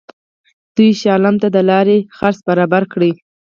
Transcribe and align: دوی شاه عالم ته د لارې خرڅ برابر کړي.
دوی 0.75 0.91
شاه 0.99 1.11
عالم 1.13 1.35
ته 1.41 1.47
د 1.55 1.57
لارې 1.69 1.97
خرڅ 2.17 2.37
برابر 2.47 2.83
کړي. 2.93 3.11